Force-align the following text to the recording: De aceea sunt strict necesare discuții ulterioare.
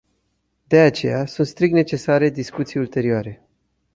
De 0.67 0.79
aceea 0.79 1.25
sunt 1.25 1.47
strict 1.47 1.73
necesare 1.73 2.29
discuții 2.29 2.79
ulterioare. 2.79 3.41